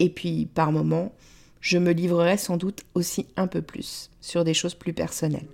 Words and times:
Et 0.00 0.08
puis, 0.08 0.46
par 0.46 0.72
moments, 0.72 1.12
je 1.60 1.76
me 1.76 1.92
livrerai 1.92 2.38
sans 2.38 2.56
doute 2.56 2.84
aussi 2.94 3.26
un 3.36 3.46
peu 3.46 3.60
plus 3.60 4.10
sur 4.22 4.44
des 4.44 4.54
choses 4.54 4.74
plus 4.74 4.94
personnelles. 4.94 5.46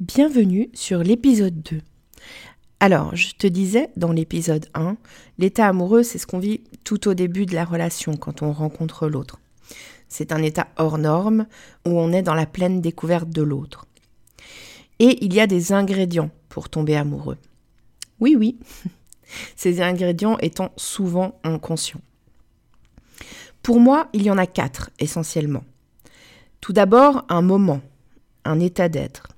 Bienvenue 0.00 0.68
sur 0.74 1.04
l'épisode 1.04 1.62
2. 1.62 1.80
Alors, 2.80 3.14
je 3.14 3.30
te 3.36 3.46
disais 3.46 3.90
dans 3.96 4.10
l'épisode 4.10 4.66
1, 4.74 4.96
l'état 5.38 5.68
amoureux, 5.68 6.02
c'est 6.02 6.18
ce 6.18 6.26
qu'on 6.26 6.40
vit 6.40 6.62
tout 6.82 7.06
au 7.06 7.14
début 7.14 7.46
de 7.46 7.54
la 7.54 7.64
relation 7.64 8.16
quand 8.16 8.42
on 8.42 8.50
rencontre 8.50 9.06
l'autre. 9.06 9.38
C'est 10.08 10.32
un 10.32 10.42
état 10.42 10.66
hors 10.76 10.98
norme 10.98 11.46
où 11.86 11.90
on 11.90 12.12
est 12.12 12.22
dans 12.22 12.34
la 12.34 12.44
pleine 12.44 12.80
découverte 12.80 13.30
de 13.30 13.42
l'autre. 13.42 13.86
Et 14.98 15.24
il 15.24 15.32
y 15.32 15.38
a 15.38 15.46
des 15.46 15.72
ingrédients 15.72 16.30
pour 16.48 16.68
tomber 16.68 16.96
amoureux. 16.96 17.38
Oui, 18.18 18.34
oui, 18.36 18.58
ces 19.56 19.80
ingrédients 19.80 20.38
étant 20.38 20.72
souvent 20.76 21.38
inconscients. 21.44 22.00
Pour 23.62 23.80
moi, 23.80 24.08
il 24.12 24.22
y 24.22 24.30
en 24.30 24.38
a 24.38 24.46
quatre 24.46 24.90
essentiellement. 24.98 25.64
Tout 26.60 26.72
d'abord, 26.72 27.24
un 27.28 27.42
moment, 27.42 27.80
un 28.44 28.60
état 28.60 28.88
d'être. 28.88 29.28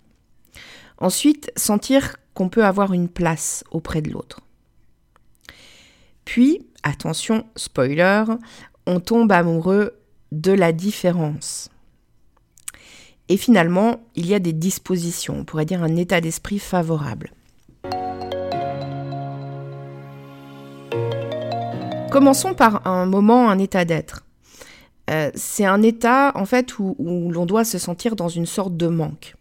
Ensuite, 0.99 1.53
sentir 1.57 2.17
qu'on 2.33 2.49
peut 2.49 2.65
avoir 2.65 2.93
une 2.93 3.09
place 3.09 3.65
auprès 3.71 4.03
de 4.03 4.11
l'autre. 4.11 4.41
Puis, 6.25 6.67
attention, 6.83 7.47
spoiler, 7.57 8.25
on 8.87 9.01
tombe 9.01 9.31
amoureux 9.33 9.99
de 10.33 10.53
la 10.53 10.73
différence. 10.73 11.71
Et 13.29 13.37
finalement, 13.37 14.01
il 14.15 14.27
y 14.27 14.35
a 14.35 14.39
des 14.39 14.53
dispositions, 14.53 15.39
on 15.39 15.45
pourrait 15.45 15.65
dire 15.65 15.83
un 15.83 15.97
état 15.97 16.21
d'esprit 16.21 16.59
favorable. 16.59 17.33
Commençons 22.15 22.55
par 22.55 22.87
un 22.87 23.07
moment, 23.07 23.51
un 23.51 23.59
état 23.59 23.85
d'être. 23.85 24.25
Euh, 25.11 25.33
c'est 25.35 25.65
un 25.65 25.83
état 25.83 26.31
en 26.37 26.45
fait 26.45 26.79
où, 26.79 26.95
l'on 27.33 27.45
doit 27.45 27.65
se 27.65 27.77
sentir 27.77 28.15
dans 28.15 28.29
une 28.29 28.47
sorte 28.47 28.77
de 28.77 28.87
manque. 28.87 29.35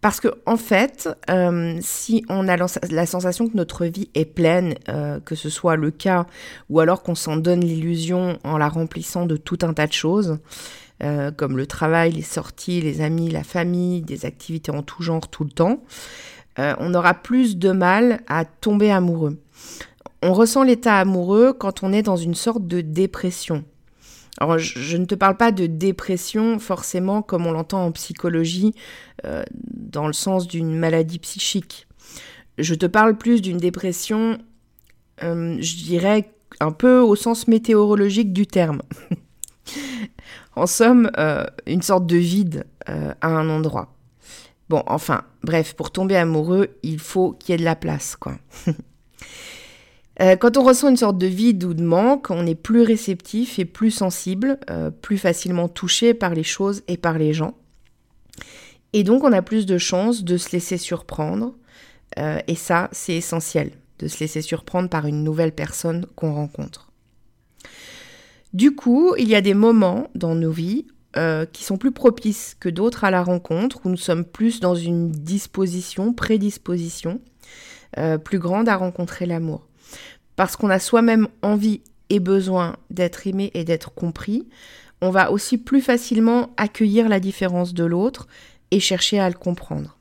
Parce 0.00 0.20
que 0.20 0.28
en 0.46 0.56
fait, 0.56 1.06
euh, 1.28 1.76
si 1.82 2.24
on 2.30 2.48
a 2.48 2.56
la 2.56 3.04
sensation 3.04 3.46
que 3.46 3.58
notre 3.58 3.84
vie 3.84 4.08
est 4.14 4.24
pleine, 4.24 4.76
euh, 4.88 5.20
que 5.20 5.34
ce 5.34 5.50
soit 5.50 5.76
le 5.76 5.90
cas, 5.90 6.24
ou 6.70 6.80
alors 6.80 7.02
qu'on 7.02 7.14
s'en 7.14 7.36
donne 7.36 7.60
l'illusion 7.60 8.38
en 8.42 8.56
la 8.56 8.70
remplissant 8.70 9.26
de 9.26 9.36
tout 9.36 9.58
un 9.64 9.74
tas 9.74 9.86
de 9.86 9.92
choses, 9.92 10.38
comme 11.36 11.58
le 11.58 11.66
travail, 11.66 12.12
les 12.12 12.22
sorties, 12.22 12.80
les 12.80 13.02
amis, 13.02 13.28
la 13.28 13.44
famille, 13.44 14.00
des 14.00 14.24
activités 14.24 14.70
en 14.70 14.82
tout 14.82 15.02
genre 15.02 15.28
tout 15.28 15.44
le 15.44 15.50
temps, 15.50 15.82
on 16.56 16.94
aura 16.94 17.12
plus 17.12 17.58
de 17.58 17.72
mal 17.72 18.22
à 18.26 18.46
tomber 18.46 18.90
amoureux. 18.90 19.36
On 20.26 20.32
ressent 20.32 20.62
l'état 20.62 20.96
amoureux 20.96 21.52
quand 21.52 21.82
on 21.82 21.92
est 21.92 22.00
dans 22.00 22.16
une 22.16 22.34
sorte 22.34 22.66
de 22.66 22.80
dépression. 22.80 23.62
Alors, 24.38 24.58
je, 24.58 24.96
ne 24.96 25.04
te 25.04 25.14
parle 25.14 25.36
pas 25.36 25.52
de 25.52 25.66
dépression 25.66 26.58
forcément 26.58 27.20
comme 27.20 27.46
on 27.46 27.52
l'entend 27.52 27.84
en 27.84 27.92
psychologie, 27.92 28.74
euh, 29.26 29.42
dans 29.52 30.06
le 30.06 30.14
sens 30.14 30.48
d'une 30.48 30.78
maladie 30.78 31.18
psychique. 31.18 31.86
Je 32.56 32.74
te 32.74 32.86
parle 32.86 33.18
plus 33.18 33.42
d'une 33.42 33.58
dépression, 33.58 34.38
euh, 35.22 35.58
je 35.60 35.76
dirais, 35.84 36.32
un 36.58 36.72
peu 36.72 37.00
au 37.00 37.16
sens 37.16 37.46
météorologique 37.46 38.32
du 38.32 38.46
terme. 38.46 38.80
en 40.56 40.66
somme, 40.66 41.10
euh, 41.18 41.44
une 41.66 41.82
sorte 41.82 42.06
de 42.06 42.16
vide 42.16 42.64
à 42.86 43.28
un 43.28 43.50
endroit. 43.50 43.94
Bon, 44.70 44.82
enfin, 44.86 45.24
bref, 45.42 45.74
pour 45.74 45.90
tomber 45.90 46.16
amoureux, 46.16 46.68
il 46.82 46.98
faut 46.98 47.32
qu'il 47.32 47.52
y 47.52 47.54
ait 47.56 47.58
de 47.58 47.64
la 47.64 47.76
place, 47.76 48.16
quoi. 48.16 48.38
Euh, 50.20 50.36
quand 50.36 50.56
on 50.56 50.62
ressent 50.62 50.88
une 50.88 50.96
sorte 50.96 51.18
de 51.18 51.26
vide 51.26 51.64
ou 51.64 51.74
de 51.74 51.82
manque, 51.82 52.30
on 52.30 52.46
est 52.46 52.54
plus 52.54 52.82
réceptif 52.82 53.58
et 53.58 53.64
plus 53.64 53.90
sensible, 53.90 54.58
euh, 54.70 54.90
plus 54.90 55.18
facilement 55.18 55.68
touché 55.68 56.14
par 56.14 56.34
les 56.34 56.44
choses 56.44 56.82
et 56.86 56.96
par 56.96 57.18
les 57.18 57.32
gens. 57.32 57.54
Et 58.92 59.02
donc 59.02 59.24
on 59.24 59.32
a 59.32 59.42
plus 59.42 59.66
de 59.66 59.78
chances 59.78 60.22
de 60.22 60.36
se 60.36 60.52
laisser 60.52 60.78
surprendre. 60.78 61.54
Euh, 62.18 62.38
et 62.46 62.54
ça, 62.54 62.88
c'est 62.92 63.14
essentiel, 63.14 63.72
de 63.98 64.06
se 64.06 64.20
laisser 64.20 64.40
surprendre 64.40 64.88
par 64.88 65.06
une 65.06 65.24
nouvelle 65.24 65.52
personne 65.52 66.06
qu'on 66.14 66.32
rencontre. 66.32 66.92
Du 68.52 68.76
coup, 68.76 69.16
il 69.18 69.28
y 69.28 69.34
a 69.34 69.40
des 69.40 69.54
moments 69.54 70.08
dans 70.14 70.34
nos 70.34 70.52
vies 70.52 70.86
qui 71.52 71.62
sont 71.62 71.76
plus 71.76 71.92
propices 71.92 72.56
que 72.58 72.68
d'autres 72.68 73.04
à 73.04 73.10
la 73.12 73.22
rencontre, 73.22 73.78
où 73.84 73.88
nous 73.88 73.96
sommes 73.96 74.24
plus 74.24 74.58
dans 74.58 74.74
une 74.74 75.12
disposition, 75.12 76.12
prédisposition, 76.12 77.20
plus 78.24 78.40
grande 78.40 78.68
à 78.68 78.74
rencontrer 78.74 79.24
l'amour 79.24 79.68
parce 80.36 80.56
qu'on 80.56 80.70
a 80.70 80.78
soi-même 80.78 81.28
envie 81.42 81.80
et 82.10 82.20
besoin 82.20 82.76
d'être 82.90 83.26
aimé 83.26 83.50
et 83.54 83.64
d'être 83.64 83.92
compris, 83.94 84.46
on 85.00 85.10
va 85.10 85.30
aussi 85.30 85.58
plus 85.58 85.80
facilement 85.80 86.50
accueillir 86.56 87.08
la 87.08 87.20
différence 87.20 87.74
de 87.74 87.84
l'autre 87.84 88.26
et 88.70 88.80
chercher 88.80 89.18
à 89.18 89.28
le 89.28 89.34
comprendre. 89.34 89.98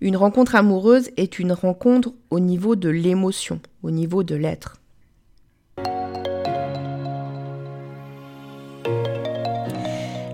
Une 0.00 0.16
rencontre 0.16 0.54
amoureuse 0.54 1.10
est 1.16 1.38
une 1.38 1.52
rencontre 1.52 2.12
au 2.30 2.38
niveau 2.38 2.76
de 2.76 2.88
l'émotion, 2.88 3.60
au 3.82 3.90
niveau 3.90 4.22
de 4.22 4.36
l'être. 4.36 4.76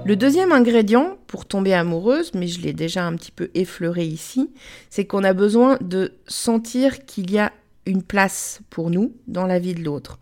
Le 0.06 0.16
deuxième 0.16 0.52
ingrédient 0.52 1.16
pour 1.26 1.46
tomber 1.46 1.72
amoureuse, 1.72 2.32
mais 2.34 2.46
je 2.46 2.60
l'ai 2.60 2.74
déjà 2.74 3.06
un 3.06 3.16
petit 3.16 3.32
peu 3.32 3.50
effleuré 3.54 4.04
ici, 4.04 4.50
c'est 4.90 5.06
qu'on 5.06 5.24
a 5.24 5.32
besoin 5.32 5.78
de 5.80 6.12
sentir 6.26 7.06
qu'il 7.06 7.30
y 7.30 7.38
a 7.38 7.52
une 7.86 8.02
place 8.02 8.60
pour 8.70 8.90
nous 8.90 9.14
dans 9.26 9.46
la 9.46 9.58
vie 9.58 9.74
de 9.74 9.82
l'autre. 9.82 10.18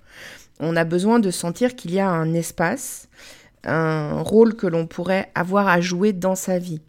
On 0.61 0.77
a 0.77 0.85
besoin 0.85 1.19
de 1.19 1.31
sentir 1.31 1.75
qu'il 1.75 1.93
y 1.93 2.01
a 2.01 2.09
un 2.09 2.35
espace, 2.35 3.09
un 3.65 4.21
rôle 4.21 4.55
que 4.55 4.67
l'on 4.67 4.87
pourrait 4.87 5.31
avoir 5.35 5.69
à 5.69 5.81
jouer 5.81 6.13
dans 6.13 6.35
sa 6.35 6.59
vie. 6.59 6.81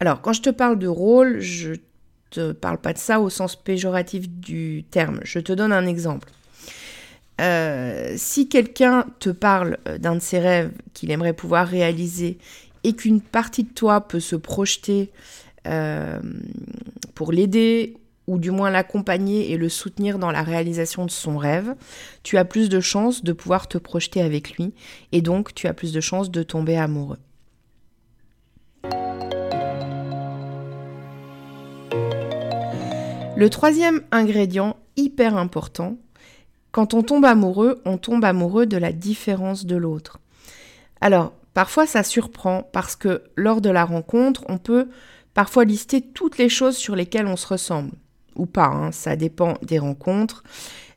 Alors, 0.00 0.22
quand 0.22 0.32
je 0.32 0.42
te 0.42 0.50
parle 0.50 0.78
de 0.78 0.88
rôle, 0.88 1.40
je 1.40 1.74
te 2.30 2.52
parle 2.52 2.78
pas 2.78 2.92
de 2.92 2.98
ça 2.98 3.20
au 3.20 3.28
sens 3.28 3.56
péjoratif 3.56 4.28
du 4.28 4.84
terme. 4.90 5.20
Je 5.24 5.40
te 5.40 5.52
donne 5.52 5.72
un 5.72 5.86
exemple. 5.86 6.30
Euh, 7.40 8.14
si 8.16 8.48
quelqu'un 8.48 9.06
te 9.18 9.30
parle 9.30 9.78
euh, 9.88 9.96
d'un 9.98 10.16
de 10.16 10.20
ses 10.20 10.38
rêves 10.38 10.72
qu'il 10.92 11.10
aimerait 11.10 11.32
pouvoir 11.32 11.66
réaliser 11.66 12.38
et 12.84 12.94
qu'une 12.94 13.22
partie 13.22 13.64
de 13.64 13.70
toi 13.70 14.02
peut 14.02 14.20
se 14.20 14.36
projeter 14.36 15.10
euh, 15.66 16.20
pour 17.14 17.32
l'aider 17.32 17.96
ou 18.30 18.38
du 18.38 18.52
moins 18.52 18.70
l'accompagner 18.70 19.50
et 19.50 19.56
le 19.56 19.68
soutenir 19.68 20.20
dans 20.20 20.30
la 20.30 20.42
réalisation 20.42 21.04
de 21.04 21.10
son 21.10 21.36
rêve, 21.36 21.74
tu 22.22 22.38
as 22.38 22.44
plus 22.44 22.68
de 22.68 22.78
chances 22.78 23.24
de 23.24 23.32
pouvoir 23.32 23.66
te 23.66 23.76
projeter 23.76 24.22
avec 24.22 24.52
lui 24.52 24.72
et 25.10 25.20
donc 25.20 25.52
tu 25.52 25.66
as 25.66 25.74
plus 25.74 25.92
de 25.92 26.00
chances 26.00 26.30
de 26.30 26.44
tomber 26.44 26.76
amoureux. 26.76 27.18
Le 33.36 33.48
troisième 33.50 34.02
ingrédient 34.12 34.76
hyper 34.96 35.36
important, 35.36 35.96
quand 36.70 36.94
on 36.94 37.02
tombe 37.02 37.24
amoureux, 37.24 37.82
on 37.84 37.98
tombe 37.98 38.24
amoureux 38.24 38.66
de 38.66 38.76
la 38.76 38.92
différence 38.92 39.66
de 39.66 39.74
l'autre. 39.74 40.20
Alors, 41.00 41.32
parfois 41.52 41.86
ça 41.86 42.04
surprend 42.04 42.62
parce 42.72 42.94
que 42.94 43.24
lors 43.34 43.60
de 43.60 43.70
la 43.70 43.84
rencontre, 43.84 44.44
on 44.48 44.58
peut 44.58 44.86
parfois 45.34 45.64
lister 45.64 46.00
toutes 46.00 46.38
les 46.38 46.48
choses 46.48 46.76
sur 46.76 46.94
lesquelles 46.94 47.26
on 47.26 47.36
se 47.36 47.48
ressemble. 47.48 47.90
Ou 48.36 48.46
pas, 48.46 48.66
hein, 48.66 48.92
ça 48.92 49.16
dépend 49.16 49.54
des 49.62 49.78
rencontres. 49.78 50.44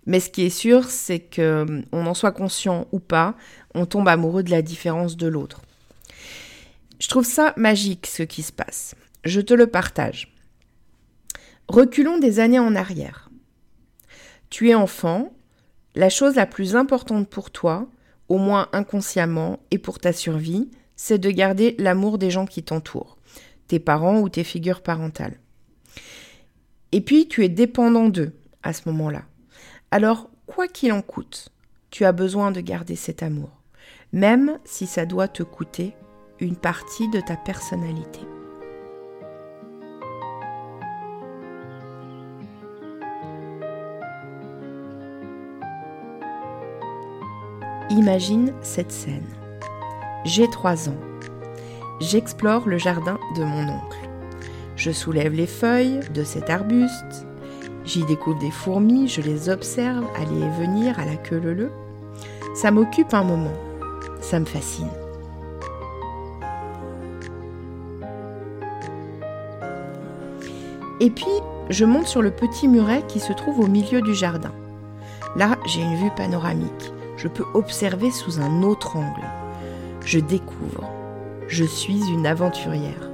Mais 0.05 0.19
ce 0.19 0.29
qui 0.29 0.43
est 0.43 0.49
sûr, 0.49 0.89
c'est 0.89 1.19
que 1.19 1.83
on 1.91 2.05
en 2.05 2.13
soit 2.13 2.31
conscient 2.31 2.87
ou 2.91 2.99
pas, 2.99 3.35
on 3.73 3.85
tombe 3.85 4.07
amoureux 4.07 4.43
de 4.43 4.51
la 4.51 4.61
différence 4.61 5.17
de 5.17 5.27
l'autre. 5.27 5.61
Je 6.99 7.07
trouve 7.07 7.25
ça 7.25 7.53
magique 7.57 8.07
ce 8.07 8.23
qui 8.23 8.43
se 8.43 8.51
passe. 8.51 8.95
Je 9.23 9.41
te 9.41 9.53
le 9.53 9.67
partage. 9.67 10.33
Reculons 11.67 12.17
des 12.17 12.39
années 12.39 12.59
en 12.59 12.75
arrière. 12.75 13.29
Tu 14.49 14.69
es 14.69 14.75
enfant, 14.75 15.33
la 15.95 16.09
chose 16.09 16.35
la 16.35 16.45
plus 16.45 16.75
importante 16.75 17.29
pour 17.29 17.51
toi, 17.51 17.87
au 18.29 18.37
moins 18.37 18.67
inconsciemment 18.73 19.59
et 19.71 19.77
pour 19.77 19.99
ta 19.99 20.13
survie, 20.13 20.69
c'est 20.95 21.17
de 21.17 21.31
garder 21.31 21.75
l'amour 21.79 22.17
des 22.17 22.31
gens 22.31 22.45
qui 22.45 22.63
t'entourent, 22.63 23.17
tes 23.67 23.79
parents 23.79 24.19
ou 24.19 24.29
tes 24.29 24.43
figures 24.43 24.81
parentales. 24.81 25.39
Et 26.93 27.01
puis 27.01 27.27
tu 27.27 27.43
es 27.43 27.49
dépendant 27.49 28.07
d'eux 28.07 28.33
à 28.61 28.71
ce 28.71 28.87
moment-là. 28.89 29.23
Alors, 29.89 30.29
quoi 30.45 30.67
qu'il 30.67 30.93
en 30.93 31.01
coûte, 31.01 31.49
tu 31.89 32.05
as 32.05 32.11
besoin 32.11 32.51
de 32.51 32.61
garder 32.61 32.95
cet 32.95 33.23
amour, 33.23 33.49
même 34.13 34.59
si 34.63 34.85
ça 34.85 35.07
doit 35.07 35.27
te 35.27 35.41
coûter 35.41 35.93
une 36.39 36.55
partie 36.55 37.09
de 37.09 37.19
ta 37.19 37.35
personnalité. 37.35 38.19
Imagine 47.89 48.53
cette 48.61 48.91
scène. 48.91 49.27
J'ai 50.25 50.47
trois 50.47 50.89
ans. 50.89 51.01
J'explore 52.01 52.67
le 52.67 52.77
jardin 52.77 53.19
de 53.35 53.43
mon 53.43 53.67
oncle. 53.67 54.12
Je 54.83 54.91
soulève 54.91 55.31
les 55.31 55.47
feuilles 55.47 56.01
de 56.13 56.25
cet 56.25 56.49
arbuste. 56.49 57.25
J'y 57.85 58.03
découvre 58.03 58.39
des 58.39 58.51
fourmis, 58.51 59.07
je 59.07 59.21
les 59.21 59.47
observe 59.47 60.03
aller 60.17 60.41
et 60.41 60.61
venir 60.61 60.99
à 60.99 61.05
la 61.05 61.15
queue 61.15 61.39
leu 61.39 61.71
Ça 62.53 62.69
m'occupe 62.69 63.13
un 63.13 63.23
moment. 63.23 63.53
Ça 64.19 64.41
me 64.41 64.45
fascine. 64.45 64.89
Et 70.99 71.09
puis, 71.09 71.25
je 71.69 71.85
monte 71.85 72.07
sur 72.07 72.21
le 72.21 72.31
petit 72.31 72.67
muret 72.67 73.03
qui 73.07 73.21
se 73.21 73.31
trouve 73.31 73.61
au 73.61 73.67
milieu 73.67 74.01
du 74.01 74.13
jardin. 74.13 74.51
Là, 75.37 75.57
j'ai 75.65 75.81
une 75.81 75.95
vue 75.95 76.11
panoramique 76.13 76.91
je 77.15 77.29
peux 77.29 77.45
observer 77.53 78.11
sous 78.11 78.41
un 78.41 78.63
autre 78.63 78.97
angle. 78.97 79.23
Je 80.05 80.19
découvre. 80.19 80.89
Je 81.47 81.63
suis 81.63 82.09
une 82.09 82.27
aventurière. 82.27 83.12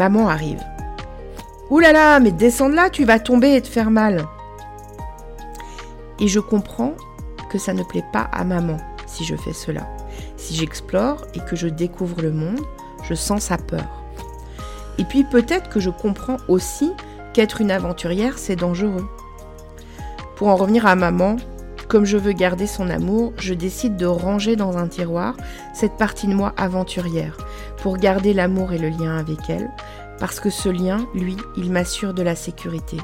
Maman 0.00 0.30
arrive. 0.30 0.64
Ouh 1.68 1.78
là 1.78 1.92
là, 1.92 2.20
mais 2.20 2.30
descends 2.30 2.70
de 2.70 2.74
là, 2.74 2.88
tu 2.88 3.04
vas 3.04 3.18
tomber 3.18 3.54
et 3.54 3.60
te 3.60 3.68
faire 3.68 3.90
mal. 3.90 4.24
Et 6.18 6.26
je 6.26 6.40
comprends 6.40 6.94
que 7.50 7.58
ça 7.58 7.74
ne 7.74 7.82
plaît 7.82 8.06
pas 8.10 8.22
à 8.32 8.44
maman 8.44 8.78
si 9.04 9.26
je 9.26 9.36
fais 9.36 9.52
cela. 9.52 9.86
Si 10.38 10.54
j'explore 10.54 11.26
et 11.34 11.40
que 11.40 11.54
je 11.54 11.68
découvre 11.68 12.22
le 12.22 12.32
monde, 12.32 12.62
je 13.02 13.12
sens 13.12 13.42
sa 13.42 13.58
peur. 13.58 14.02
Et 14.96 15.04
puis 15.04 15.22
peut-être 15.22 15.68
que 15.68 15.80
je 15.80 15.90
comprends 15.90 16.38
aussi 16.48 16.92
qu'être 17.34 17.60
une 17.60 17.70
aventurière, 17.70 18.38
c'est 18.38 18.56
dangereux. 18.56 19.06
Pour 20.36 20.48
en 20.48 20.56
revenir 20.56 20.86
à 20.86 20.94
maman, 20.94 21.36
comme 21.90 22.04
je 22.04 22.16
veux 22.16 22.32
garder 22.32 22.68
son 22.68 22.88
amour, 22.88 23.32
je 23.36 23.52
décide 23.52 23.96
de 23.96 24.06
ranger 24.06 24.54
dans 24.54 24.78
un 24.78 24.86
tiroir 24.86 25.36
cette 25.74 25.96
partie 25.96 26.28
de 26.28 26.34
moi 26.34 26.54
aventurière, 26.56 27.36
pour 27.78 27.96
garder 27.96 28.32
l'amour 28.32 28.72
et 28.72 28.78
le 28.78 28.90
lien 28.90 29.18
avec 29.18 29.50
elle, 29.50 29.68
parce 30.20 30.38
que 30.38 30.50
ce 30.50 30.68
lien, 30.68 31.08
lui, 31.14 31.36
il 31.56 31.72
m'assure 31.72 32.14
de 32.14 32.22
la 32.22 32.36
sécurité. 32.36 32.96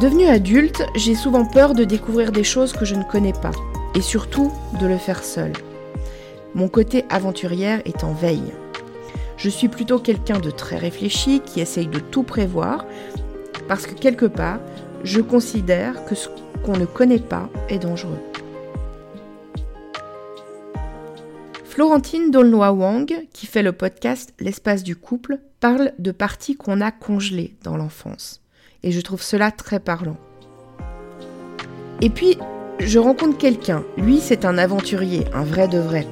Devenue 0.00 0.26
adulte, 0.26 0.86
j'ai 0.94 1.16
souvent 1.16 1.44
peur 1.44 1.74
de 1.74 1.82
découvrir 1.82 2.30
des 2.30 2.44
choses 2.44 2.72
que 2.72 2.84
je 2.84 2.94
ne 2.94 3.02
connais 3.02 3.32
pas, 3.32 3.50
et 3.96 4.00
surtout 4.00 4.52
de 4.80 4.86
le 4.86 4.98
faire 4.98 5.24
seul. 5.24 5.52
Mon 6.54 6.68
côté 6.68 7.06
aventurière 7.10 7.82
est 7.86 8.04
en 8.04 8.12
veille. 8.12 8.54
Je 9.36 9.48
suis 9.48 9.68
plutôt 9.68 9.98
quelqu'un 9.98 10.38
de 10.38 10.52
très 10.52 10.76
réfléchi 10.76 11.40
qui 11.44 11.60
essaye 11.60 11.88
de 11.88 11.98
tout 11.98 12.22
prévoir 12.22 12.86
parce 13.68 13.86
que 13.86 13.94
quelque 13.94 14.26
part, 14.26 14.60
je 15.04 15.20
considère 15.20 16.04
que 16.04 16.14
ce 16.14 16.28
qu'on 16.64 16.76
ne 16.76 16.86
connaît 16.86 17.18
pas 17.18 17.48
est 17.68 17.78
dangereux. 17.78 18.20
Florentine 21.64 22.30
Dolnois-Wang, 22.30 23.26
qui 23.32 23.46
fait 23.46 23.62
le 23.62 23.72
podcast 23.72 24.32
L'espace 24.40 24.82
du 24.82 24.96
couple, 24.96 25.40
parle 25.60 25.92
de 25.98 26.10
parties 26.10 26.56
qu'on 26.56 26.80
a 26.80 26.90
congelées 26.90 27.54
dans 27.62 27.76
l'enfance. 27.76 28.40
Et 28.82 28.92
je 28.92 29.00
trouve 29.00 29.22
cela 29.22 29.50
très 29.50 29.78
parlant. 29.78 30.16
Et 32.00 32.08
puis, 32.08 32.38
je 32.78 32.98
rencontre 32.98 33.36
quelqu'un. 33.36 33.84
Lui, 33.96 34.20
c'est 34.20 34.44
un 34.44 34.58
aventurier, 34.58 35.24
un 35.34 35.44
vrai 35.44 35.68
de 35.68 35.78
vrai. 35.78 36.06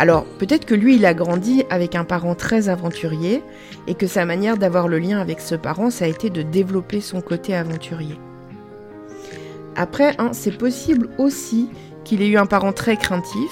Alors, 0.00 0.26
peut-être 0.38 0.64
que 0.64 0.76
lui, 0.76 0.94
il 0.94 1.04
a 1.04 1.12
grandi 1.12 1.64
avec 1.70 1.96
un 1.96 2.04
parent 2.04 2.36
très 2.36 2.68
aventurier 2.68 3.42
et 3.88 3.96
que 3.96 4.06
sa 4.06 4.24
manière 4.24 4.56
d'avoir 4.56 4.86
le 4.86 5.00
lien 5.00 5.20
avec 5.20 5.40
ce 5.40 5.56
parent, 5.56 5.90
ça 5.90 6.04
a 6.04 6.08
été 6.08 6.30
de 6.30 6.42
développer 6.42 7.00
son 7.00 7.20
côté 7.20 7.52
aventurier. 7.56 8.16
Après, 9.74 10.14
hein, 10.18 10.30
c'est 10.32 10.56
possible 10.56 11.08
aussi 11.18 11.68
qu'il 12.04 12.22
ait 12.22 12.28
eu 12.28 12.38
un 12.38 12.46
parent 12.46 12.72
très 12.72 12.96
craintif 12.96 13.50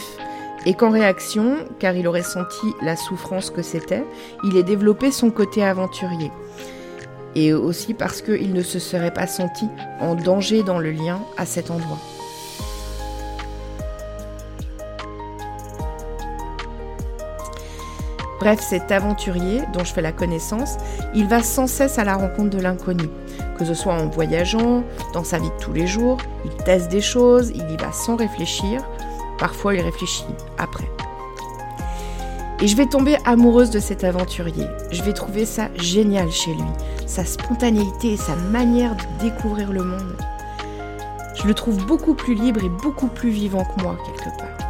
et 0.66 0.74
qu'en 0.74 0.90
réaction, 0.90 1.56
car 1.80 1.96
il 1.96 2.06
aurait 2.06 2.22
senti 2.22 2.66
la 2.80 2.94
souffrance 2.94 3.50
que 3.50 3.62
c'était, 3.62 4.04
il 4.44 4.56
ait 4.56 4.62
développé 4.62 5.10
son 5.10 5.30
côté 5.30 5.64
aventurier. 5.64 6.30
Et 7.34 7.54
aussi 7.54 7.92
parce 7.92 8.22
qu'il 8.22 8.52
ne 8.52 8.62
se 8.62 8.78
serait 8.78 9.12
pas 9.12 9.26
senti 9.26 9.66
en 9.98 10.14
danger 10.14 10.62
dans 10.62 10.78
le 10.78 10.92
lien 10.92 11.18
à 11.36 11.44
cet 11.44 11.72
endroit. 11.72 11.98
Bref, 18.46 18.60
cet 18.60 18.92
aventurier 18.92 19.62
dont 19.72 19.82
je 19.82 19.92
fais 19.92 20.02
la 20.02 20.12
connaissance, 20.12 20.76
il 21.16 21.26
va 21.26 21.42
sans 21.42 21.66
cesse 21.66 21.98
à 21.98 22.04
la 22.04 22.14
rencontre 22.14 22.50
de 22.50 22.62
l'inconnu. 22.62 23.08
Que 23.58 23.64
ce 23.64 23.74
soit 23.74 23.94
en 23.94 24.06
voyageant, 24.06 24.84
dans 25.12 25.24
sa 25.24 25.40
vie 25.40 25.48
de 25.48 25.58
tous 25.60 25.72
les 25.72 25.88
jours, 25.88 26.18
il 26.44 26.52
teste 26.62 26.88
des 26.88 27.00
choses, 27.00 27.50
il 27.56 27.68
y 27.68 27.76
va 27.76 27.90
sans 27.90 28.14
réfléchir. 28.14 28.88
Parfois, 29.40 29.74
il 29.74 29.80
réfléchit 29.80 30.22
après. 30.58 30.88
Et 32.62 32.68
je 32.68 32.76
vais 32.76 32.86
tomber 32.86 33.16
amoureuse 33.24 33.70
de 33.70 33.80
cet 33.80 34.04
aventurier. 34.04 34.68
Je 34.92 35.02
vais 35.02 35.12
trouver 35.12 35.44
ça 35.44 35.68
génial 35.74 36.30
chez 36.30 36.52
lui, 36.52 36.70
sa 37.04 37.24
spontanéité 37.24 38.12
et 38.12 38.16
sa 38.16 38.36
manière 38.36 38.94
de 38.94 39.24
découvrir 39.24 39.72
le 39.72 39.82
monde. 39.82 40.22
Je 41.34 41.48
le 41.48 41.54
trouve 41.54 41.84
beaucoup 41.84 42.14
plus 42.14 42.34
libre 42.34 42.62
et 42.62 42.70
beaucoup 42.80 43.08
plus 43.08 43.30
vivant 43.30 43.64
que 43.64 43.82
moi 43.82 43.96
quelque 44.06 44.38
part. 44.38 44.65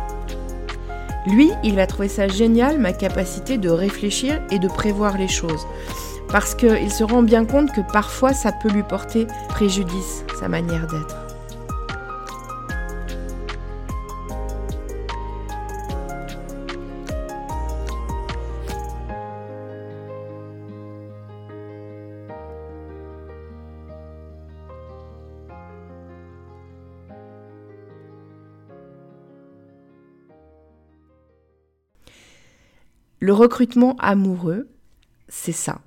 Lui, 1.26 1.50
il 1.64 1.75
va 1.75 1.87
trouver 1.87 2.09
ça 2.09 2.28
génial, 2.28 2.78
ma 2.78 2.92
capacité 2.92 3.59
de 3.59 3.68
réfléchir 3.68 4.40
et 4.50 4.59
de 4.59 4.68
prévoir 4.68 5.18
les 5.18 5.28
choses. 5.28 5.66
Parce 6.28 6.54
qu'il 6.54 6.90
se 6.90 7.04
rend 7.04 7.23
bien 7.23 7.45
compte 7.45 7.73
que 7.73 7.80
parfois 7.92 8.33
ça 8.33 8.52
peut 8.52 8.71
lui 8.71 8.83
porter 8.83 9.26
préjudice, 9.49 10.25
sa 10.38 10.49
manière 10.49 10.87
d'être. 10.87 11.16
Le 33.21 33.33
recrutement 33.33 33.97
amoureux, 33.99 34.69
c'est 35.29 35.53
ça. 35.53 35.81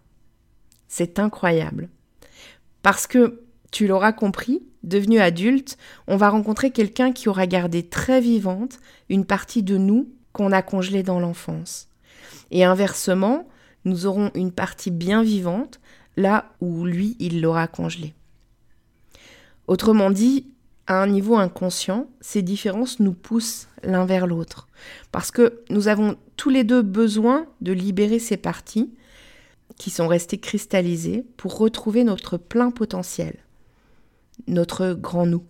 C'est 0.87 1.19
incroyable. 1.19 1.89
Parce 2.81 3.07
que, 3.07 3.41
tu 3.71 3.87
l'auras 3.87 4.13
compris, 4.13 4.63
devenu 4.83 5.19
adulte, 5.19 5.77
on 6.07 6.17
va 6.17 6.29
rencontrer 6.29 6.71
quelqu'un 6.71 7.11
qui 7.11 7.29
aura 7.29 7.45
gardé 7.45 7.83
très 7.83 8.19
vivante 8.19 8.79
une 9.09 9.25
partie 9.25 9.61
de 9.61 9.77
nous 9.77 10.09
qu'on 10.33 10.51
a 10.51 10.61
congelée 10.61 11.03
dans 11.03 11.19
l'enfance. 11.19 11.87
Et 12.51 12.63
inversement, 12.63 13.47
nous 13.85 14.05
aurons 14.05 14.31
une 14.33 14.51
partie 14.51 14.91
bien 14.91 15.21
vivante 15.23 15.79
là 16.17 16.51
où 16.61 16.85
lui, 16.85 17.15
il 17.19 17.41
l'aura 17.41 17.67
congelée. 17.67 18.13
Autrement 19.67 20.09
dit, 20.09 20.47
à 20.87 21.01
un 21.01 21.07
niveau 21.07 21.37
inconscient, 21.37 22.07
ces 22.19 22.41
différences 22.41 22.99
nous 22.99 23.13
poussent 23.13 23.67
l'un 23.83 24.05
vers 24.05 24.25
l'autre. 24.25 24.67
Parce 25.11 25.29
que 25.29 25.61
nous 25.69 25.87
avons 25.87 26.17
tous 26.39 26.49
les 26.49 26.63
deux 26.63 26.81
besoin 26.81 27.47
de 27.59 27.73
libérer 27.73 28.17
ces 28.17 28.37
parties 28.37 28.93
qui 29.77 29.89
sont 29.89 30.07
restées 30.07 30.37
cristallisées 30.37 31.25
pour 31.35 31.57
retrouver 31.57 32.05
notre 32.05 32.37
plein 32.37 32.71
potentiel, 32.71 33.35
notre 34.47 34.93
grand 34.93 35.25
nous. 35.25 35.43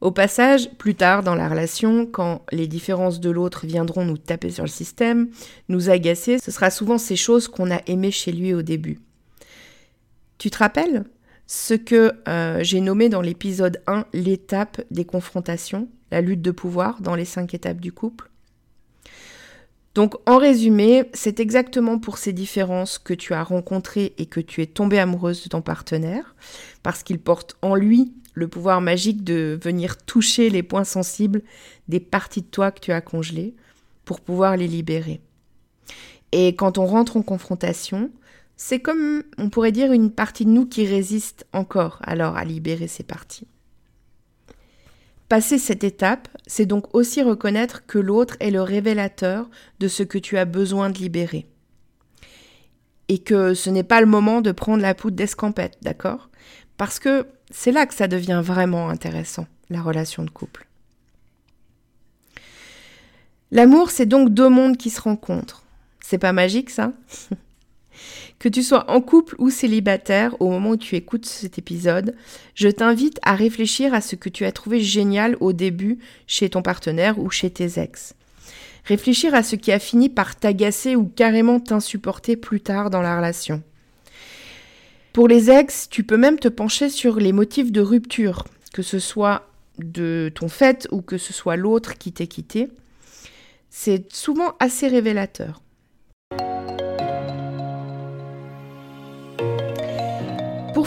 Au 0.00 0.10
passage, 0.10 0.72
plus 0.78 0.96
tard 0.96 1.22
dans 1.22 1.36
la 1.36 1.48
relation, 1.48 2.06
quand 2.06 2.44
les 2.50 2.66
différences 2.66 3.20
de 3.20 3.30
l'autre 3.30 3.66
viendront 3.66 4.04
nous 4.04 4.18
taper 4.18 4.50
sur 4.50 4.64
le 4.64 4.68
système, 4.68 5.30
nous 5.68 5.90
agacer, 5.90 6.40
ce 6.40 6.50
sera 6.50 6.70
souvent 6.70 6.98
ces 6.98 7.14
choses 7.14 7.46
qu'on 7.46 7.70
a 7.70 7.80
aimées 7.86 8.10
chez 8.10 8.32
lui 8.32 8.52
au 8.52 8.62
début. 8.62 8.98
Tu 10.38 10.50
te 10.50 10.58
rappelles 10.58 11.04
ce 11.46 11.74
que 11.74 12.14
euh, 12.26 12.64
j'ai 12.64 12.80
nommé 12.80 13.08
dans 13.08 13.22
l'épisode 13.22 13.80
1 13.86 14.06
l'étape 14.12 14.80
des 14.90 15.04
confrontations, 15.04 15.88
la 16.10 16.20
lutte 16.20 16.42
de 16.42 16.50
pouvoir 16.50 17.00
dans 17.00 17.14
les 17.14 17.24
cinq 17.24 17.54
étapes 17.54 17.80
du 17.80 17.92
couple? 17.92 18.28
Donc 19.94 20.14
en 20.26 20.38
résumé, 20.38 21.10
c'est 21.12 21.40
exactement 21.40 21.98
pour 21.98 22.18
ces 22.18 22.32
différences 22.32 22.98
que 22.98 23.14
tu 23.14 23.34
as 23.34 23.42
rencontré 23.42 24.14
et 24.18 24.26
que 24.26 24.38
tu 24.38 24.62
es 24.62 24.66
tombée 24.66 25.00
amoureuse 25.00 25.42
de 25.42 25.48
ton 25.48 25.60
partenaire, 25.60 26.36
parce 26.82 27.02
qu'il 27.02 27.18
porte 27.18 27.56
en 27.62 27.74
lui 27.74 28.12
le 28.34 28.46
pouvoir 28.46 28.80
magique 28.80 29.24
de 29.24 29.58
venir 29.60 29.96
toucher 29.96 30.50
les 30.50 30.62
points 30.62 30.84
sensibles 30.84 31.42
des 31.88 31.98
parties 31.98 32.42
de 32.42 32.46
toi 32.46 32.70
que 32.70 32.80
tu 32.80 32.92
as 32.92 33.00
congelées 33.00 33.56
pour 34.04 34.20
pouvoir 34.20 34.56
les 34.56 34.68
libérer. 34.68 35.20
Et 36.30 36.54
quand 36.54 36.78
on 36.78 36.86
rentre 36.86 37.16
en 37.16 37.22
confrontation, 37.22 38.12
c'est 38.56 38.78
comme, 38.78 39.24
on 39.36 39.50
pourrait 39.50 39.72
dire, 39.72 39.92
une 39.92 40.12
partie 40.12 40.44
de 40.44 40.50
nous 40.50 40.66
qui 40.66 40.86
résiste 40.86 41.46
encore 41.52 41.98
alors 42.02 42.36
à 42.36 42.44
libérer 42.44 42.86
ces 42.86 43.02
parties. 43.02 43.48
Passer 45.28 45.58
cette 45.58 45.84
étape, 45.84 46.28
c'est 46.46 46.64
donc 46.64 46.94
aussi 46.94 47.22
reconnaître 47.22 47.84
que 47.86 47.98
l'autre 47.98 48.36
est 48.40 48.50
le 48.50 48.62
révélateur 48.62 49.50
de 49.78 49.86
ce 49.86 50.02
que 50.02 50.16
tu 50.16 50.38
as 50.38 50.46
besoin 50.46 50.88
de 50.88 50.98
libérer. 50.98 51.46
Et 53.08 53.18
que 53.18 53.52
ce 53.52 53.68
n'est 53.68 53.82
pas 53.82 54.00
le 54.00 54.06
moment 54.06 54.40
de 54.40 54.52
prendre 54.52 54.82
la 54.82 54.94
poudre 54.94 55.16
d'escampette, 55.16 55.76
d'accord? 55.82 56.30
Parce 56.78 56.98
que 56.98 57.26
c'est 57.50 57.72
là 57.72 57.84
que 57.84 57.94
ça 57.94 58.08
devient 58.08 58.40
vraiment 58.42 58.88
intéressant, 58.88 59.46
la 59.68 59.82
relation 59.82 60.24
de 60.24 60.30
couple. 60.30 60.66
L'amour, 63.50 63.90
c'est 63.90 64.06
donc 64.06 64.30
deux 64.30 64.48
mondes 64.48 64.76
qui 64.76 64.90
se 64.90 65.00
rencontrent. 65.00 65.64
C'est 66.00 66.18
pas 66.18 66.32
magique 66.32 66.70
ça? 66.70 66.92
Que 68.38 68.48
tu 68.48 68.62
sois 68.62 68.88
en 68.88 69.00
couple 69.00 69.34
ou 69.38 69.50
célibataire 69.50 70.40
au 70.40 70.48
moment 70.48 70.70
où 70.70 70.76
tu 70.76 70.94
écoutes 70.94 71.26
cet 71.26 71.58
épisode, 71.58 72.14
je 72.54 72.68
t'invite 72.68 73.18
à 73.22 73.34
réfléchir 73.34 73.94
à 73.94 74.00
ce 74.00 74.14
que 74.14 74.28
tu 74.28 74.44
as 74.44 74.52
trouvé 74.52 74.80
génial 74.80 75.36
au 75.40 75.52
début 75.52 75.98
chez 76.28 76.48
ton 76.48 76.62
partenaire 76.62 77.18
ou 77.18 77.30
chez 77.30 77.50
tes 77.50 77.80
ex. 77.80 78.14
Réfléchir 78.84 79.34
à 79.34 79.42
ce 79.42 79.56
qui 79.56 79.72
a 79.72 79.80
fini 79.80 80.08
par 80.08 80.36
t'agacer 80.36 80.94
ou 80.94 81.04
carrément 81.04 81.58
t'insupporter 81.58 82.36
plus 82.36 82.60
tard 82.60 82.90
dans 82.90 83.02
la 83.02 83.16
relation. 83.16 83.62
Pour 85.12 85.26
les 85.26 85.50
ex, 85.50 85.88
tu 85.90 86.04
peux 86.04 86.16
même 86.16 86.38
te 86.38 86.48
pencher 86.48 86.90
sur 86.90 87.16
les 87.16 87.32
motifs 87.32 87.72
de 87.72 87.80
rupture, 87.80 88.44
que 88.72 88.82
ce 88.82 89.00
soit 89.00 89.48
de 89.78 90.30
ton 90.32 90.48
fait 90.48 90.86
ou 90.92 91.02
que 91.02 91.18
ce 91.18 91.32
soit 91.32 91.56
l'autre 91.56 91.98
qui 91.98 92.12
t'ait 92.12 92.28
quitté. 92.28 92.68
C'est 93.68 94.12
souvent 94.12 94.54
assez 94.60 94.86
révélateur. 94.86 95.60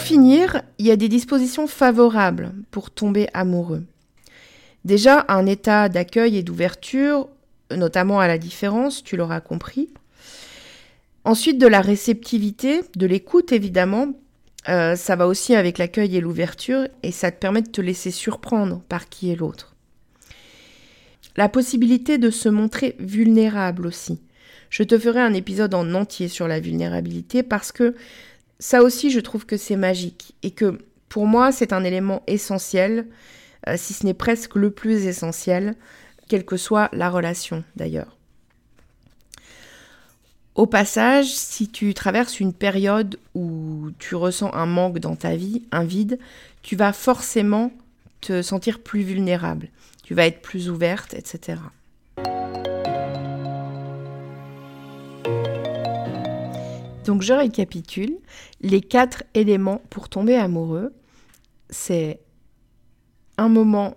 Pour 0.02 0.08
finir, 0.08 0.62
il 0.80 0.86
y 0.86 0.90
a 0.90 0.96
des 0.96 1.08
dispositions 1.08 1.68
favorables 1.68 2.52
pour 2.72 2.90
tomber 2.90 3.28
amoureux. 3.34 3.84
Déjà, 4.84 5.24
un 5.28 5.46
état 5.46 5.88
d'accueil 5.88 6.36
et 6.36 6.42
d'ouverture, 6.42 7.28
notamment 7.70 8.18
à 8.18 8.26
la 8.26 8.36
différence, 8.36 9.04
tu 9.04 9.16
l'auras 9.16 9.40
compris. 9.40 9.90
Ensuite, 11.22 11.58
de 11.58 11.68
la 11.68 11.80
réceptivité, 11.80 12.80
de 12.96 13.06
l'écoute 13.06 13.52
évidemment. 13.52 14.08
Euh, 14.68 14.96
ça 14.96 15.14
va 15.14 15.28
aussi 15.28 15.54
avec 15.54 15.78
l'accueil 15.78 16.16
et 16.16 16.20
l'ouverture 16.20 16.88
et 17.04 17.12
ça 17.12 17.30
te 17.30 17.38
permet 17.38 17.62
de 17.62 17.70
te 17.70 17.80
laisser 17.80 18.10
surprendre 18.10 18.82
par 18.88 19.08
qui 19.08 19.30
est 19.30 19.36
l'autre. 19.36 19.76
La 21.36 21.48
possibilité 21.48 22.18
de 22.18 22.30
se 22.30 22.48
montrer 22.48 22.96
vulnérable 22.98 23.86
aussi. 23.86 24.20
Je 24.68 24.82
te 24.82 24.98
ferai 24.98 25.20
un 25.20 25.34
épisode 25.34 25.74
en 25.74 25.94
entier 25.94 26.26
sur 26.26 26.48
la 26.48 26.58
vulnérabilité 26.58 27.44
parce 27.44 27.70
que 27.70 27.94
ça 28.62 28.84
aussi, 28.84 29.10
je 29.10 29.18
trouve 29.18 29.44
que 29.44 29.56
c'est 29.56 29.74
magique 29.74 30.36
et 30.44 30.52
que 30.52 30.78
pour 31.08 31.26
moi, 31.26 31.50
c'est 31.50 31.72
un 31.72 31.82
élément 31.82 32.22
essentiel, 32.28 33.08
euh, 33.68 33.74
si 33.76 33.92
ce 33.92 34.06
n'est 34.06 34.14
presque 34.14 34.54
le 34.54 34.70
plus 34.70 35.06
essentiel, 35.06 35.74
quelle 36.28 36.44
que 36.44 36.56
soit 36.56 36.88
la 36.92 37.10
relation 37.10 37.64
d'ailleurs. 37.74 38.16
Au 40.54 40.66
passage, 40.66 41.34
si 41.34 41.68
tu 41.70 41.92
traverses 41.92 42.38
une 42.38 42.52
période 42.52 43.18
où 43.34 43.90
tu 43.98 44.14
ressens 44.14 44.54
un 44.54 44.66
manque 44.66 45.00
dans 45.00 45.16
ta 45.16 45.34
vie, 45.34 45.64
un 45.72 45.82
vide, 45.82 46.20
tu 46.62 46.76
vas 46.76 46.92
forcément 46.92 47.72
te 48.20 48.42
sentir 48.42 48.78
plus 48.78 49.02
vulnérable, 49.02 49.70
tu 50.04 50.14
vas 50.14 50.26
être 50.26 50.40
plus 50.40 50.70
ouverte, 50.70 51.14
etc. 51.14 51.58
Donc 57.04 57.22
je 57.22 57.32
récapitule. 57.32 58.18
Les 58.60 58.80
quatre 58.80 59.24
éléments 59.34 59.80
pour 59.90 60.08
tomber 60.08 60.36
amoureux, 60.36 60.92
c'est 61.70 62.20
un 63.38 63.48
moment 63.48 63.96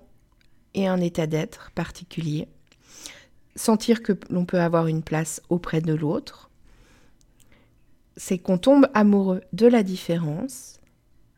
et 0.73 0.87
un 0.87 0.99
état 0.99 1.27
d'être 1.27 1.71
particulier. 1.75 2.47
Sentir 3.55 4.01
que 4.01 4.13
l'on 4.29 4.45
peut 4.45 4.59
avoir 4.59 4.87
une 4.87 5.03
place 5.03 5.41
auprès 5.49 5.81
de 5.81 5.93
l'autre. 5.93 6.49
C'est 8.17 8.37
qu'on 8.37 8.57
tombe 8.57 8.87
amoureux 8.93 9.41
de 9.53 9.67
la 9.67 9.83
différence 9.83 10.79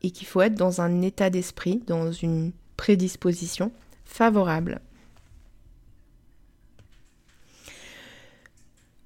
et 0.04 0.12
qu'il 0.12 0.28
faut 0.28 0.42
être 0.42 0.56
dans 0.56 0.82
un 0.82 1.02
état 1.02 1.30
d'esprit, 1.30 1.82
dans 1.88 2.12
une 2.12 2.52
prédisposition 2.78 3.72
favorable 4.06 4.80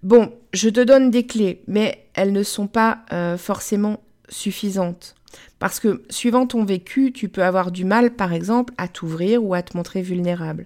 Bon, 0.03 0.33
je 0.51 0.67
te 0.67 0.79
donne 0.79 1.11
des 1.11 1.27
clés, 1.27 1.63
mais 1.67 2.00
elles 2.13 2.33
ne 2.33 2.43
sont 2.43 2.67
pas 2.67 2.99
euh, 3.11 3.37
forcément 3.37 4.01
suffisantes. 4.29 5.15
Parce 5.59 5.79
que 5.79 6.03
suivant 6.09 6.47
ton 6.47 6.63
vécu, 6.63 7.11
tu 7.13 7.29
peux 7.29 7.43
avoir 7.43 7.71
du 7.71 7.85
mal, 7.85 8.15
par 8.15 8.33
exemple, 8.33 8.73
à 8.77 8.87
t'ouvrir 8.87 9.43
ou 9.43 9.53
à 9.53 9.61
te 9.61 9.77
montrer 9.77 10.01
vulnérable. 10.01 10.65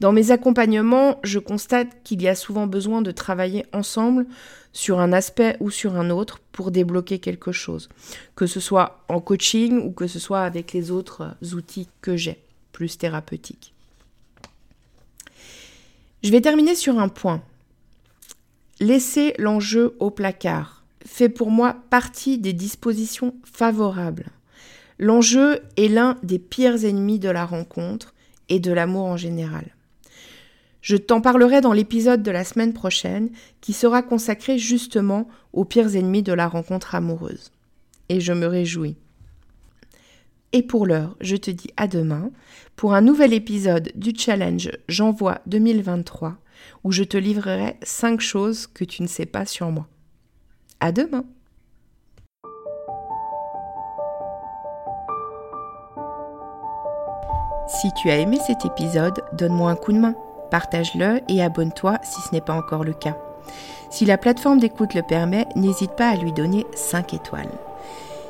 Dans 0.00 0.12
mes 0.12 0.30
accompagnements, 0.30 1.18
je 1.22 1.38
constate 1.38 1.88
qu'il 2.02 2.22
y 2.22 2.28
a 2.28 2.34
souvent 2.34 2.66
besoin 2.66 3.02
de 3.02 3.10
travailler 3.10 3.64
ensemble 3.72 4.26
sur 4.72 4.98
un 4.98 5.12
aspect 5.12 5.56
ou 5.60 5.70
sur 5.70 5.96
un 5.96 6.10
autre 6.10 6.40
pour 6.52 6.70
débloquer 6.70 7.20
quelque 7.20 7.52
chose, 7.52 7.88
que 8.34 8.46
ce 8.46 8.60
soit 8.60 9.04
en 9.08 9.20
coaching 9.20 9.78
ou 9.78 9.92
que 9.92 10.08
ce 10.08 10.18
soit 10.18 10.42
avec 10.42 10.72
les 10.72 10.90
autres 10.90 11.36
outils 11.54 11.88
que 12.00 12.16
j'ai, 12.16 12.38
plus 12.72 12.98
thérapeutiques. 12.98 13.72
Je 16.24 16.30
vais 16.30 16.40
terminer 16.40 16.74
sur 16.74 16.98
un 16.98 17.08
point 17.08 17.42
Laisser 18.80 19.34
l'enjeu 19.38 19.96
au 20.00 20.10
placard 20.10 20.84
fait 21.06 21.28
pour 21.28 21.50
moi 21.50 21.76
partie 21.90 22.38
des 22.38 22.52
dispositions 22.52 23.34
favorables. 23.44 24.30
L'enjeu 24.98 25.60
est 25.76 25.88
l'un 25.88 26.16
des 26.22 26.38
pires 26.38 26.84
ennemis 26.84 27.18
de 27.18 27.28
la 27.28 27.46
rencontre 27.46 28.14
et 28.48 28.58
de 28.58 28.72
l'amour 28.72 29.04
en 29.04 29.16
général. 29.16 29.74
Je 30.80 30.96
t'en 30.96 31.20
parlerai 31.20 31.60
dans 31.60 31.72
l'épisode 31.72 32.22
de 32.22 32.30
la 32.30 32.44
semaine 32.44 32.72
prochaine 32.72 33.30
qui 33.60 33.72
sera 33.72 34.02
consacré 34.02 34.58
justement 34.58 35.28
aux 35.52 35.64
pires 35.64 35.94
ennemis 35.96 36.22
de 36.22 36.32
la 36.32 36.48
rencontre 36.48 36.94
amoureuse. 36.94 37.52
Et 38.08 38.20
je 38.20 38.32
me 38.32 38.46
réjouis. 38.46 38.96
Et 40.52 40.62
pour 40.62 40.86
l'heure, 40.86 41.16
je 41.20 41.36
te 41.36 41.50
dis 41.50 41.70
à 41.76 41.88
demain 41.88 42.30
pour 42.76 42.94
un 42.94 43.00
nouvel 43.00 43.32
épisode 43.32 43.92
du 43.94 44.12
challenge 44.16 44.70
J'envoie 44.88 45.40
2023 45.46 46.36
où 46.82 46.92
je 46.92 47.04
te 47.04 47.16
livrerai 47.16 47.76
5 47.82 48.20
choses 48.20 48.66
que 48.66 48.84
tu 48.84 49.02
ne 49.02 49.08
sais 49.08 49.26
pas 49.26 49.46
sur 49.46 49.70
moi. 49.70 49.86
À 50.80 50.92
demain! 50.92 51.24
Si 57.66 57.92
tu 57.94 58.10
as 58.10 58.18
aimé 58.18 58.38
cet 58.46 58.64
épisode, 58.64 59.24
donne-moi 59.32 59.70
un 59.70 59.76
coup 59.76 59.92
de 59.92 59.98
main, 59.98 60.14
partage-le 60.50 61.20
et 61.28 61.42
abonne-toi 61.42 61.98
si 62.02 62.20
ce 62.20 62.32
n'est 62.32 62.40
pas 62.40 62.54
encore 62.54 62.84
le 62.84 62.92
cas. 62.92 63.16
Si 63.90 64.04
la 64.04 64.18
plateforme 64.18 64.58
d'écoute 64.58 64.94
le 64.94 65.02
permet, 65.02 65.46
n'hésite 65.56 65.92
pas 65.92 66.08
à 66.08 66.16
lui 66.16 66.32
donner 66.32 66.66
5 66.74 67.14
étoiles. 67.14 67.50